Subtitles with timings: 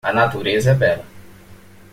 [0.03, 1.05] A natureza é bela.